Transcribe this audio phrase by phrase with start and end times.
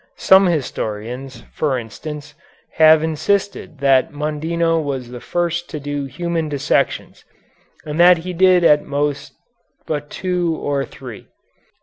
[0.17, 2.33] Some historians, for instance,
[2.77, 7.23] have insisted that Mondino was the first to do human dissections,
[7.85, 9.33] and that he did at most
[9.85, 11.27] but two or three.